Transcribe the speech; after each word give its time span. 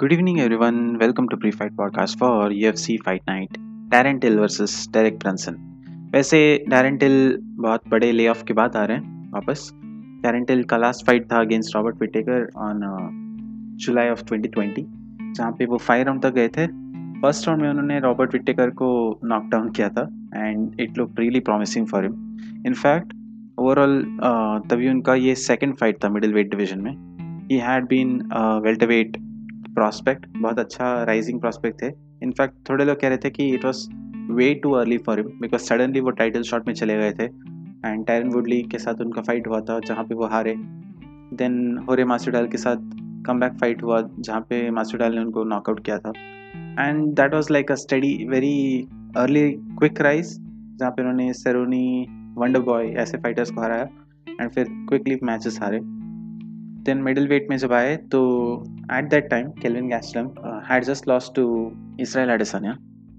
Good 0.00 0.12
evening, 0.12 0.40
everyone. 0.40 0.98
Welcome 0.98 1.28
to 1.28 1.36
Pre-Fight 1.36 1.76
Podcast 1.76 2.18
for 2.18 2.48
UFC 2.48 3.02
Fight 3.04 3.22
Night. 3.26 3.50
Darren 3.88 4.18
Till 4.18 4.38
versus 4.38 4.86
Derek 4.86 5.18
Brunson. 5.18 5.56
वैसे 6.12 6.64
Darren 6.68 6.98
बहुत 7.56 7.88
बड़े 7.88 8.12
ले 8.12 8.28
of 8.28 8.44
के 8.44 8.54
बाद 8.54 8.76
आ 8.76 8.84
रहे 8.84 8.96
हैं 8.96 9.30
वापस 9.30 9.70
डैरन 10.22 10.62
का 10.62 10.76
लास्ट 10.76 11.06
फाइट 11.06 11.32
था 11.32 11.40
against 11.40 11.76
Robert 11.76 12.00
Whittaker 12.00 12.48
on 12.56 12.80
July 13.80 14.08
of 14.08 14.24
2020 14.24 14.84
जहाँ 15.36 15.52
पे 15.52 15.66
वो 15.66 15.78
फाइव 15.78 16.06
राउंड 16.06 16.22
तक 16.22 16.34
गए 16.34 16.48
थे 16.48 16.66
फ़र्स्ट 17.20 17.48
राउंड 17.48 17.62
में 17.62 17.70
उन्होंने 17.70 18.00
रॉबर्ट 18.00 18.32
विटेकर 18.32 18.70
को 18.70 19.20
नॉकडाउन 19.24 19.70
किया 19.70 19.88
था 19.88 20.08
and 20.36 20.80
it 20.80 20.98
look 20.98 21.14
really 21.18 21.40
promising 21.40 21.86
for 21.86 22.04
him 22.04 22.38
in fact 22.66 23.12
overall 23.58 24.04
तभी 24.70 24.88
उनका 24.88 25.14
ये 25.14 25.34
सेकेंड 25.34 25.76
फाइट 25.76 26.04
था 26.04 26.08
मिडिल 26.08 26.34
वेट 26.34 26.50
डिवीज़न 26.50 26.80
में 26.80 26.94
ही 27.52 27.58
हैड 27.58 27.84
बीन 27.84 28.20
वेल्ट 28.64 29.18
प्रॉस्पेक्ट 29.74 30.26
बहुत 30.36 30.58
अच्छा 30.58 30.92
राइजिंग 31.04 31.40
प्रॉस्पेक्ट 31.40 31.82
थे। 31.82 31.90
इनफैक्ट 32.22 32.54
थोड़े 32.70 32.84
लोग 32.84 33.00
कह 33.00 33.08
रहे 33.08 33.18
थे 33.18 33.30
कि 33.30 33.48
it 33.54 33.64
was 33.64 33.88
way 34.32 34.52
too 34.54 34.72
early 34.72 34.98
for 34.98 35.18
him 35.18 35.28
because 35.40 35.62
suddenly 35.62 36.00
वो 36.00 36.10
टाइटल 36.18 36.42
शॉट 36.42 36.66
में 36.66 36.74
चले 36.74 36.96
गए 36.96 37.12
थे 37.12 37.24
एंड 37.24 38.04
टायरन 38.06 38.28
वुडली 38.28 38.62
के 38.62 38.78
साथ 38.78 39.00
उनका 39.00 39.22
फाइट 39.22 39.46
हुआ 39.46 39.60
था, 39.60 39.78
जहाँ 39.78 40.04
पे 40.04 40.14
वो 40.14 40.26
हारे। 40.26 40.54
देन 41.34 41.78
होरे 41.88 42.04
मासूडाल 42.04 42.46
के 42.46 42.58
साथ 42.58 42.76
कम 43.26 43.40
बैक 43.40 43.52
फाइट 43.60 43.82
हुआ, 43.82 44.00
जहाँ 44.18 44.40
पे 44.40 44.70
मासूडाल 44.70 45.14
ने 45.14 45.20
उनको 45.20 45.44
नॉकआउट 45.44 45.84
किया 45.84 45.98
था। 45.98 46.12
And 46.80 47.06
that 47.14 47.34
was 47.34 47.52
like 47.52 47.72
a 47.72 47.74
steady 47.76 48.12
very 48.30 48.88
early 49.16 49.50
quick 49.50 50.00
rise 50.00 50.36
जहाँ 50.78 50.90
पे 50.90 51.02
उन्होंने 51.02 51.32
सेरोनी 51.32 52.06
वंडर 52.38 52.60
बॉय 52.62 52.86
ऐसे 52.98 53.18
फाइटर्स 53.18 53.50
को 53.50 53.62
हराया 53.62 53.88
एंड 54.40 54.50
फिर 54.50 54.66
क्विकली 54.88 55.18
मैचेस 55.22 55.58
हारे। 55.62 55.80
देन 56.84 57.02
मिडिल 57.02 57.28
वेट 57.28 57.46
में 57.50 57.56
जब 57.56 57.72
आए 57.72 57.96
तो 58.12 58.20
at 58.92 59.08
that 59.10 59.28
time 59.30 59.50
Kelvin 59.62 59.88
Gastelum 59.88 60.28
had 60.70 60.84
just 60.84 61.08
loss 61.08 61.30
to 61.36 61.44
Israel 62.00 62.30
Adesanya 62.30 62.76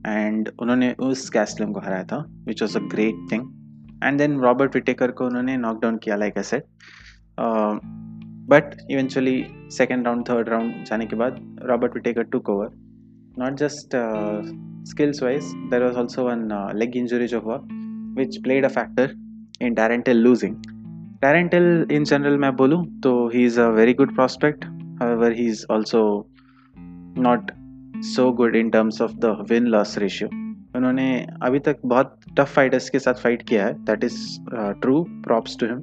and 0.08 0.50
उन्होंने 0.62 0.94
उस 1.00 1.30
गैस्लम 1.34 1.72
को 1.72 1.80
हराया 1.80 2.04
था 2.04 2.18
which 2.46 2.62
was 2.62 2.78
a 2.78 2.82
great 2.92 3.28
thing 3.32 3.50
and 4.04 4.18
then 4.18 4.40
Robert 4.40 4.76
Whittaker 4.76 5.12
को 5.12 5.26
उन्होंने 5.26 5.58
नॉकडाउन 5.58 5.98
किया 5.98 6.16
like 6.16 6.40
set 6.40 6.66
but 8.50 8.76
eventually 8.92 9.44
second 9.72 10.06
round 10.06 10.28
third 10.30 10.50
round 10.50 10.84
जाने 10.86 11.06
के 11.06 11.16
बाद 11.16 11.40
Robert 11.64 11.94
Whittaker 11.94 12.24
took 12.32 12.50
over 12.50 12.70
not 13.40 13.58
just 13.58 13.96
skills 14.90 15.24
wise 15.24 15.54
there 15.72 15.84
was 15.84 15.98
also 15.98 16.28
one 16.28 16.48
leg 16.76 16.98
injury 16.98 17.28
जो 17.28 17.40
हुआ 17.40 17.60
which 18.18 18.38
played 18.44 18.66
a 18.66 18.70
factor 18.70 19.16
in 19.62 19.74
Darren Till 19.74 20.18
losing 20.18 20.56
Tarantel 21.24 21.92
in 21.92 22.06
general, 22.06 22.38
मैं 22.38 22.56
बोलूँ 22.56 22.86
तो 23.00 23.12
he 23.30 23.46
is 23.46 23.60
a 23.62 23.68
very 23.70 23.94
good 23.94 24.16
prospect 24.16 24.66
however, 25.02 25.30
he 25.32 25.46
is 25.48 25.60
also 25.70 26.02
not 27.26 27.52
so 28.16 28.32
good 28.32 28.56
in 28.56 28.72
terms 28.72 29.02
of 29.02 29.20
the 29.20 29.34
win 29.52 29.70
loss 29.76 29.98
ratio. 29.98 30.30
उन्होंने 30.76 31.06
अभी 31.42 31.60
तक 31.60 31.80
बहुत 31.86 32.18
tough 32.38 32.54
fighters 32.56 32.90
के 32.90 33.00
साथ 33.00 33.14
fight 33.14 33.42
किया 33.42 33.66
है. 33.66 33.74
That 33.86 34.04
is 34.04 34.18
true 34.82 35.04
props 35.24 35.58
to 35.60 35.66
him 35.66 35.82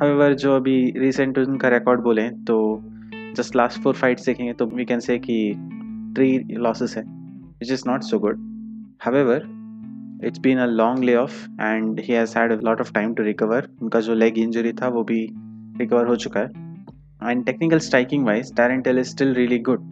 however 0.00 0.34
जो 0.34 0.56
अभी 0.56 0.76
रिसेंट 0.96 1.38
उनका 1.38 1.68
रिकॉर्ड 1.68 2.00
बोले 2.00 2.28
तो 2.48 2.58
जस्ट 3.36 3.56
लास्ट 3.56 3.80
फोर 3.82 3.94
फाइट्स 3.94 4.26
देखेंगे 4.26 4.52
तो 4.52 4.66
वी 4.66 4.84
कैन 4.84 5.00
से 5.00 5.18
कि 5.18 5.38
थ्री 6.16 6.38
लॉसेस 6.50 6.96
है 6.96 7.02
which 7.02 7.72
is 7.72 7.84
not 7.86 8.02
so 8.02 8.18
good 8.18 8.38
however 9.02 9.46
it's 10.22 10.38
been 10.38 10.58
a 10.58 10.66
long 10.66 11.04
layoff 11.14 11.44
and 11.60 12.00
he 12.00 12.14
has 12.14 12.38
had 12.38 12.52
lot 12.64 12.80
of 12.80 12.92
time 12.92 13.14
to 13.14 13.22
recover 13.22 13.68
उनका 13.82 14.00
जो 14.00 14.14
leg 14.14 14.38
injury 14.38 14.72
था 14.72 14.88
वो 14.88 15.02
भी 15.04 15.20
recover 15.78 16.06
हो 16.06 16.16
चुका 16.16 16.40
है 16.40 16.62
and 17.30 17.44
technical 17.46 17.78
striking 17.78 18.26
wise 18.26 18.54
Darren Till 18.56 18.98
is 18.98 19.08
still 19.08 19.34
really 19.34 19.58
good 19.58 19.90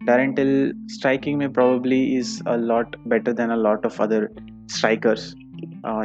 Darren Till 0.00 0.72
striking 0.86 1.38
में 1.38 1.52
probably 1.52 2.02
is 2.16 2.40
a 2.48 2.56
lot 2.56 2.96
better 3.08 3.32
than 3.32 3.50
a 3.50 3.56
lot 3.56 3.86
of 3.86 4.02
other 4.02 4.28
strikers 4.70 5.34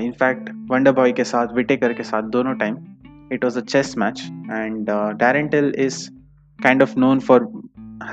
in fact 0.02 0.50
wonder 0.70 0.92
boy 0.92 1.12
के 1.12 1.24
साथ 1.24 1.54
Whittaker 1.54 1.94
के 1.94 2.04
साथ 2.04 2.24
दोनों 2.30 2.54
time 2.56 2.78
it 3.34 3.44
was 3.44 3.60
a 3.60 3.62
chess 3.62 3.94
match 3.98 4.22
and 4.52 4.90
Darren Till 5.20 5.74
is 5.78 6.10
kind 6.60 6.82
of 6.82 7.00
known 7.00 7.20
for 7.20 7.52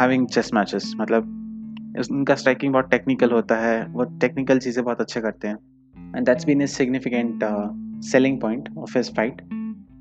having 0.01 0.27
chess 0.27 0.51
matches 0.55 0.93
मतलब 1.01 1.35
उनका 2.11 2.35
striking 2.35 2.73
बहुत 2.73 2.91
technical 2.91 3.31
होता 3.31 3.57
है 3.57 3.85
वो 3.87 4.05
टेक्निकल 4.21 4.59
चीज़ें 4.59 4.85
बहुत 4.85 5.01
अच्छे 5.01 5.21
करते 5.21 5.49
हैं। 5.49 5.57
And 6.17 6.27
that's 6.27 6.45
been 6.45 6.63
is 6.63 6.71
significant 6.71 7.45
selling 8.05 8.41
point 8.41 8.69
of 8.79 8.99
his 8.99 9.15
fight 9.17 9.43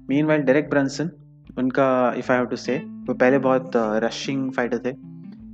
meanwhile 0.26 0.42
direct 0.42 0.70
Brunson 0.70 1.10
उनका 1.58 2.14
if 2.18 2.32
I 2.32 2.38
have 2.38 2.48
to 2.48 2.56
say 2.56 2.78
वो 2.78 3.14
पहले 3.14 3.38
बहुत 3.40 3.72
रशिंग 3.76 4.50
uh, 4.50 4.56
फाइटर 4.56 4.78
थे। 4.78 4.90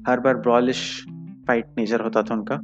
हर 0.07 0.19
बार 0.19 0.37
ब्रॉलिश 0.37 1.05
फाइट 1.47 1.65
नेचर 1.77 2.01
होता 2.01 2.23
था 2.23 2.33
उनका। 2.33 2.55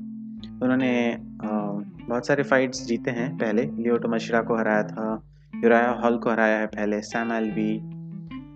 उन्होंने 0.63 0.91
uh, 1.13 2.07
बहुत 2.09 2.28
सारे 2.28 2.44
फाइट्स 2.44 2.86
जीते 2.86 3.12
हैं 3.12 3.38
पहले। 3.38 3.62
लियोटो 3.62 4.07
मशिरा 4.07 4.41
को 4.41 4.56
हराया 4.56 4.84
था 4.84 5.24
यूराया 5.63 5.90
हॉल 5.91 6.18
को 6.18 6.30
हराया 6.30 6.57
है 6.57 6.68
पहले 6.68 7.01
सैम 7.01 7.31
एलवी 7.31 7.72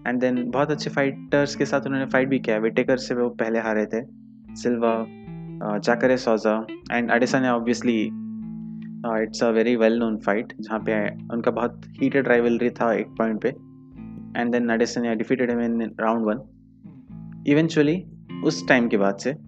एंड 0.08 0.20
देन 0.20 0.44
बहुत 0.52 0.72
अच्छे 0.72 0.90
फाइटर्स 0.90 1.56
के 1.56 1.66
साथ 1.66 1.82
उन्होंने 1.82 2.06
फाइट 2.06 2.30
भी 2.30 2.40
किया 2.40 2.58
विटेकर 2.58 2.98
से 2.98 3.16
वो 3.16 3.30
पहले 3.30 3.60
हारे 3.60 3.86
थे। 3.86 4.23
Silva, 4.56 4.94
uh, 5.62 5.80
Jacare 5.80 6.18
Souza 6.18 6.56
and 6.92 7.12
Adesanya 7.12 7.56
obviously 7.60 7.98
it's 9.06 9.44
a 9.44 9.50
very 9.50 9.76
well 9.76 9.98
known 10.00 10.18
fight 10.18 10.54
जहाँ 10.62 10.80
पे 10.80 11.10
उनका 11.34 11.52
बहुत 11.52 11.82
हीटेड 12.02 12.28
राइवलरी 12.28 12.70
था 12.70 12.94
एक 12.94 13.08
पॉइंट 13.08 13.42
पे 13.42 13.50
and 14.42 14.52
then 14.52 14.70
Adesanya 14.70 15.14
defeated 15.14 15.50
him 15.50 15.62
in 15.62 15.96
round 16.00 16.26
one 16.26 16.42
eventually 17.48 18.06
उस 18.44 18.68
टाइम 18.68 18.88
के 18.88 18.98
बाद 18.98 19.16
से 19.16 19.34
uh, 19.34 19.40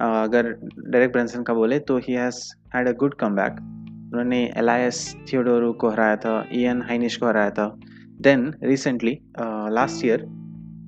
अगर 0.00 0.50
डायरेक्ट 0.78 1.12
ब्रेंसन 1.12 1.42
का 1.42 1.54
बोले 1.54 1.78
तो 1.78 1.98
he 1.98 2.12
has 2.12 2.54
had 2.76 2.88
a 2.88 2.92
good 2.92 3.14
comeback 3.34 3.52
उन्होंने 4.12 4.52
एलायस 4.56 5.16
थियोडोरो 5.32 5.72
को 5.72 5.88
हराया 5.88 6.16
था 6.16 6.44
ईएन 6.52 6.82
हाइनिश 6.82 7.16
को 7.16 7.26
हराया 7.26 7.50
था. 7.50 7.76
Then 8.20 8.54
recently 8.62 9.18
last 9.70 10.04
year 10.04 10.37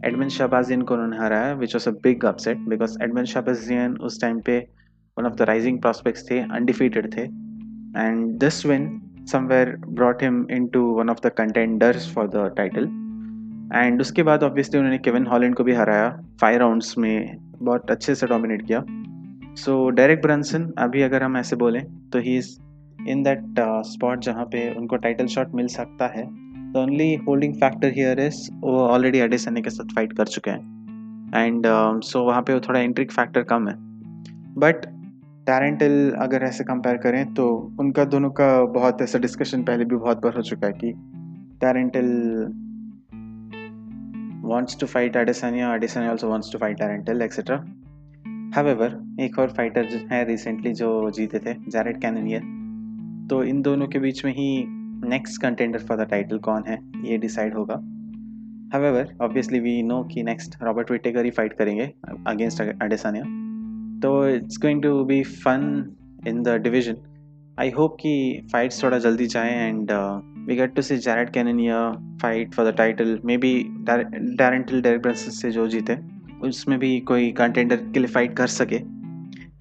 Edmen 0.07 0.29
Shahbazyan 0.29 0.83
को 0.83 0.95
उन्होंने 0.95 1.17
हराया 1.19 1.53
which 1.55 1.75
was 1.75 1.89
a 1.89 1.93
big 2.03 2.25
upset 2.25 2.59
because 2.69 2.97
Edmen 3.03 3.25
Shahbazyan 3.25 3.97
उस 4.01 4.21
टाइम 4.21 4.41
पे 4.41 4.59
one 5.17 5.27
of 5.27 5.35
the 5.35 5.43
rising 5.43 5.81
prospects 5.81 6.31
थे 6.31 6.39
अनडिफीटेड 6.41 7.13
थे. 7.17 7.23
And 7.23 8.39
this 8.41 8.65
win 8.67 8.89
somewhere 9.33 9.77
brought 9.89 10.23
him 10.23 10.47
into 10.67 10.85
one 10.95 11.11
of 11.11 11.19
the 11.27 11.31
contenders 11.39 12.13
for 12.15 12.29
the 12.29 12.53
title 12.57 12.85
and 13.75 14.01
उसके 14.01 14.23
बाद 14.23 14.43
obviously 14.43 14.79
उन्होंने 14.79 14.99
Kevin 14.99 15.27
Holland 15.27 15.55
को 15.55 15.65
भी 15.65 15.75
हराया 15.75 16.09
फाइव 16.41 16.59
राउंड्स 16.59 16.97
में 16.99 17.37
बहुत 17.55 17.91
अच्छे 17.91 18.15
से 18.15 18.27
डोमिनेट 18.27 18.67
किया. 18.67 18.85
सो 19.57 19.89
डायरेक्ट 19.91 20.23
ब्रंसन 20.23 20.73
अभी 20.79 21.03
अगर 21.03 21.23
हम 21.23 21.37
ऐसे 21.37 21.57
बोलें 21.57 21.83
तो 22.11 22.19
he 22.19 22.37
is 22.37 22.51
in 23.09 23.23
that 23.23 23.61
spot 23.87 24.21
जहाँ 24.21 24.45
पे 24.45 24.69
उनको 24.75 24.97
टाइटल 24.97 25.27
शॉट 25.27 25.55
मिल 25.55 25.67
सकता 25.67 26.07
है. 26.07 26.25
The 26.73 26.77
only 26.77 27.15
holding 27.15 27.55
factor 27.55 27.89
here 27.89 28.21
is 28.21 28.49
वो 28.53 28.77
ऑलरेडी 28.87 29.19
एडिसन 29.19 29.57
के 29.57 29.71
साथ 29.71 29.95
फाइट 29.95 30.13
कर 30.13 30.27
चुके 30.27 30.51
हैं। 30.51 30.79
एंड 31.37 31.67
सो 31.67 32.19
um, 32.19 32.27
वहाँ 32.27 32.43
पे 32.43 32.55
वो 32.55 32.61
थोड़ा 32.61 32.81
इंट्रिक 32.81 33.13
फैक्टर 33.13 33.43
कम 33.43 33.69
है। 33.69 33.75
बट 34.59 34.87
टैरेंटल 35.47 36.17
अगर 36.19 36.43
ऐसे 36.43 36.65
कंपेयर 36.65 36.97
करें 36.97 37.35
तो 37.35 37.77
उनका 37.81 38.05
दोनों 38.05 38.31
का 38.31 38.65
बहुत 38.65 39.03
ऐसा 39.03 39.19
डिस्कशन 39.19 39.63
पहले 39.63 39.85
भी 39.85 39.97
बहुत 39.97 40.23
बार 40.23 40.37
हो 40.37 40.43
चुका 40.43 40.67
है 40.67 40.73
कि 40.73 40.93
टैरेंटल 41.61 42.11
wants 44.43 44.75
to 44.75 44.87
fight 44.87 45.13
Adesanya, 45.13 45.79
Adesanya 45.79 46.11
also 46.11 46.29
wants 46.29 46.49
to 46.51 46.59
fight 46.59 46.79
Tarantel, 46.79 47.23
etc. 47.23 47.59
However, 48.53 48.89
एक 49.21 49.39
और 49.39 49.49
फाइटर 49.49 49.87
है 50.13 50.25
रिसेंटली 50.25 50.73
जो 50.73 51.11
जीते 51.11 51.39
थे 51.39 51.55
जैरेड 51.69 52.01
कैननियर 52.01 52.41
तो 53.31 53.43
इन 53.45 53.61
दोनों 53.63 53.87
के 53.87 53.99
बीच 53.99 54.25
में 54.25 54.33
ही 54.33 54.51
next 55.05 55.43
contender 55.43 55.79
for 55.79 56.05
the 56.05 56.09
title 56.11 56.39
कौन 56.39 56.63
है? 56.69 56.79
ये 57.05 57.19
डिसाइड 57.19 57.55
होगा। 57.55 57.75
हवेवर 58.75 59.17
ऑब्वियसली 59.23 59.61
वी 59.61 59.83
नो 59.83 60.03
कि 60.05 60.23
नेक्स्ट 60.23 60.63
रॉबर्ट 60.63 60.91
विटेकर 60.91 61.25
ही 61.25 61.31
फाइट 61.31 61.53
करेंगे 61.53 61.93
अगेंस्ट 62.27 62.61
अडेसानिया 62.83 63.23
तो 64.01 64.29
it's 64.29 64.59
going 64.59 64.83
to 64.83 65.05
be 65.05 65.23
fun 65.23 65.97
in 66.29 66.43
the 66.43 66.49
division 66.49 66.97
I 67.61 67.71
hope 67.71 67.97
कि 68.01 68.43
फाइट्स 68.53 68.83
थोड़ा 68.85 68.99
जल्दी 68.99 69.27
जाए 69.27 69.69
and 69.69 69.91
we 70.49 70.57
get 70.57 70.75
to 70.75 70.83
see 70.83 70.97
Jared 70.97 71.31
Cannonier 71.31 71.91
fight 72.23 72.55
for 72.55 72.71
the 72.71 72.77
title 72.77 73.19
maybe 73.37 73.53
Darren Till 73.81 74.83
Derek 74.83 75.09
से 75.09 75.51
जो 75.51 75.69
जीते, 75.69 75.99
उसमें 76.43 76.79
भी 76.79 77.01
कोई 77.01 77.31
कंटेंडर 77.33 77.77
के 77.77 77.99
लिए 77.99 78.09
फाइट 78.09 78.37
कर 78.37 78.47
सके। 78.47 78.81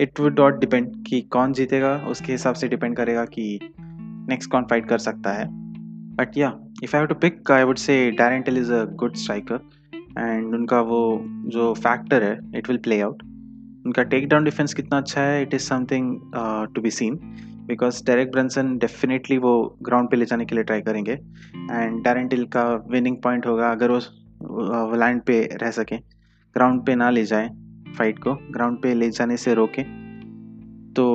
इट 0.03 0.19
वुड 0.19 0.39
नॉट 0.39 0.59
डिपेंड 0.59 0.91
कि 1.07 1.21
कौन 1.21 1.53
जीतेगा, 1.53 1.95
उसके 2.07 2.31
हिसाब 2.31 2.55
से 2.55 2.67
डिपेंड 2.67 2.95
करेगा 2.95 3.25
कि 3.25 3.59
नेक्स्ट 4.29 4.51
कौन 4.51 4.63
फाइट 4.69 4.87
कर 4.89 4.97
सकता 4.97 5.33
है 5.33 5.47
बट 6.15 6.37
या 6.37 6.53
if 6.83 6.95
I 6.95 7.05
to 7.05 7.15
pick 7.15 7.51
I 7.51 7.63
would 7.63 7.77
say 7.77 7.99
Darren Till 8.17 8.57
is 8.57 8.71
a 8.73 8.83
good 9.01 9.15
striker 9.15 9.69
and 10.17 10.55
उनका 10.55 10.81
वो 10.81 11.01
जो 11.47 11.73
फैक्टर 11.73 12.23
है 12.23 12.37
इट 12.57 12.69
विल 12.69 12.77
प्ले 12.83 13.01
आउट 13.01 13.23
उनका 13.85 14.03
टेक 14.03 14.27
डाउन 14.29 14.43
डिफेंस 14.43 14.73
कितना 14.73 14.97
अच्छा 14.97 15.21
है 15.21 15.41
it 15.41 15.53
is 15.53 15.61
something 15.63 16.19
to 16.75 16.81
be 16.81 16.91
seen 16.91 17.19
because 17.67 18.03
Derek 18.05 18.31
Brunson 18.31 18.77
definitely 18.77 19.37
वो 19.37 19.53
ground 19.83 20.09
पे 20.11 20.17
ले 20.17 20.25
जाने 20.25 20.45
के 20.45 20.55
लिए 20.55 20.63
ट्राई 20.63 20.81
करेंगे. 20.81 21.11
एंड 21.11 22.03
टैरेंटिल 22.03 22.45
का 22.55 22.63
विनिंग 22.91 23.17
पॉइंट 23.23 23.45
होगा 23.45 23.69
अगर 23.71 23.91
वो 23.91 24.95
लैंड 24.95 25.21
पे 25.21 25.41
रह 25.61 25.71
सकें. 25.71 25.99
ग्राउंड 26.55 26.85
पे 26.85 26.95
ना 26.95 27.09
ले 27.09 27.23
जाए 27.25 27.49
फाइट 27.97 28.19
को. 28.19 28.33
ग्राउंड 28.51 28.81
पे 28.81 28.93
ले 28.93 29.09
जाने 29.09 29.37
से 29.37 29.53
रोके. 29.53 29.83
तो 30.93 31.05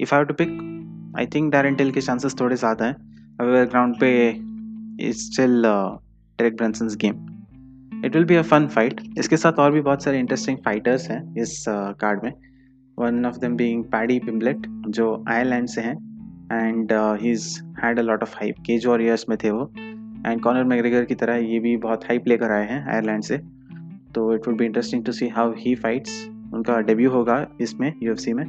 if 0.00 0.14
I 0.14 0.24
to 0.24 0.34
pick 0.34 0.58
I 1.18 1.26
think 1.34 1.50
Darren 1.52 1.74
Till 1.74 1.90
के 1.90 2.00
चांसेस 2.00 2.36
थोड़े 2.40 2.56
ज़्यादा 2.56 2.84
हैं। 2.84 2.94
अगर 3.40 3.64
ग्राउंड 3.64 3.98
पे 4.00 4.08
is 5.00 5.18
still 5.20 5.62
Derek 5.62 6.56
Brunson's 6.56 6.96
game 6.96 8.04
it 8.04 8.16
will 8.16 8.24
be 8.24 8.36
a 8.36 8.42
fun 8.42 8.66
fight 8.68 9.00
इसके 9.18 9.36
साथ 9.36 9.58
और 9.58 9.72
भी 9.72 9.80
बहुत 9.80 10.02
सारे 10.04 10.18
इंटरेस्टिंग 10.18 10.58
फाइटर्स 10.64 11.10
हैं 11.10 11.22
इस 11.42 11.64
कार्ड 11.68 12.18
uh, 12.18 12.24
में। 12.24 12.32
One 12.98 13.26
of 13.26 13.36
them 13.38 13.56
being 13.56 13.84
Paddy 13.92 14.18
Pimblett 14.18 14.66
जो 14.88 15.24
आयरलैंड 15.28 15.68
से 15.68 15.80
हैं। 15.80 15.94
And 16.52 16.92
he 17.20 17.30
is 17.30 17.48
had 17.84 17.98
a 17.98 18.02
lot 18.02 18.22
of 18.22 18.34
hype 18.36 18.56
Cage 18.66 18.86
Warriors 18.86 19.24
में 19.28 19.36
थे 19.44 19.50
वो। 19.50 19.70
एंड 20.26 20.40
कॉनर 20.42 20.64
मैग्रेगर 20.64 21.04
की 21.04 21.14
तरह 21.14 21.36
ये 21.36 21.58
भी 21.58 21.76
बहुत 21.78 22.04
हाइप 22.04 22.28
लेकर 22.28 22.52
आए 22.52 22.66
हैं 22.68 22.84
आयरलैंड 22.86 23.22
से। 23.22 23.38
तो 24.14 24.32
it 24.34 24.48
would 24.48 24.56
be 24.58 24.64
interesting 24.64 25.04
to 25.04 25.12
see 25.12 25.28
how 25.28 25.52
he 25.58 25.74
fights 25.74 26.26
उनका 26.54 26.80
डेब्यू 26.80 27.10
होगा 27.10 27.46
इसमें 27.60 27.92
यूएफसी 28.02 28.32
में। 28.32 28.44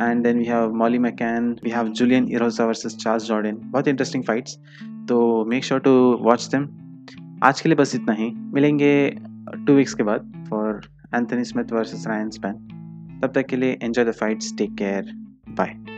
And 0.00 0.22
then 0.22 0.38
we 0.38 0.44
have 0.44 0.74
Molly 0.74 0.98
McCann 0.98 1.56
we 1.64 1.70
have 1.70 1.88
Julian 1.88 2.28
Erosa 2.28 2.64
versus 2.64 2.96
Charles 2.96 3.24
Jourdain 3.24 3.58
बहुत 3.62 3.88
इंटरेस्टिंग 3.88 4.24
फाइट्स 4.24 4.58
तो 5.08 5.44
make 5.44 5.64
sure 5.64 5.80
to 5.80 5.90
watch 6.20 6.48
them 6.54 6.68
आज 7.42 7.60
के 7.60 7.68
लिए 7.68 7.76
बस 7.76 7.94
इतना 7.94 8.12
ही. 8.12 8.30
मिलेंगे 8.36 9.10
टू 9.66 9.72
वीक्स 9.72 9.94
के 9.94 10.02
बाद 10.02 10.46
for 10.50 10.80
Anthony 11.14 11.44
Smith 11.44 11.72
versus 11.72 12.06
Ryan 12.06 12.30
Spann 12.30 12.52
तब 13.22 13.32
तक 13.34 13.46
के 13.46 13.56
लिए 13.56 13.78
enjoy 13.82 14.04
the 14.04 14.10
fights 14.10 14.56
take 14.58 14.74
care 14.74 15.12
bye 15.48 15.95